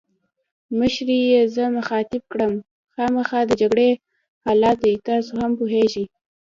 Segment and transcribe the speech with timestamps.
[0.79, 2.53] مشرې یې زه مخاطب کړم:
[2.93, 3.89] خامخا د جګړې
[4.45, 6.05] حالات دي، تاسي هم پوهېږئ.